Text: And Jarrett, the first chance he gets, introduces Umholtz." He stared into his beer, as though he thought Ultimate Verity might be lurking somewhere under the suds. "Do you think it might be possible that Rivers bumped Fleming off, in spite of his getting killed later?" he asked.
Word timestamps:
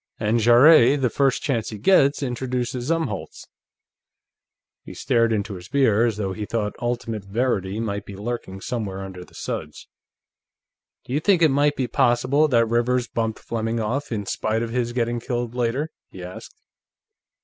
And 0.19 0.39
Jarrett, 0.39 1.01
the 1.03 1.11
first 1.11 1.43
chance 1.43 1.69
he 1.69 1.77
gets, 1.77 2.23
introduces 2.23 2.89
Umholtz." 2.89 3.45
He 4.83 4.95
stared 4.95 5.31
into 5.31 5.53
his 5.53 5.67
beer, 5.67 6.07
as 6.07 6.17
though 6.17 6.33
he 6.33 6.47
thought 6.47 6.73
Ultimate 6.81 7.23
Verity 7.23 7.79
might 7.79 8.03
be 8.07 8.15
lurking 8.15 8.61
somewhere 8.61 9.01
under 9.03 9.23
the 9.23 9.35
suds. 9.35 9.87
"Do 11.05 11.13
you 11.13 11.19
think 11.19 11.43
it 11.43 11.51
might 11.51 11.75
be 11.75 11.85
possible 11.87 12.47
that 12.47 12.65
Rivers 12.65 13.07
bumped 13.07 13.37
Fleming 13.37 13.79
off, 13.79 14.11
in 14.11 14.25
spite 14.25 14.63
of 14.63 14.71
his 14.71 14.91
getting 14.91 15.19
killed 15.19 15.53
later?" 15.53 15.91
he 16.09 16.23
asked. 16.23 16.55